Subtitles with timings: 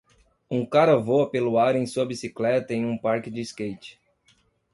[0.49, 4.01] Um cara voa pelo ar em sua bicicleta em um parque de skate.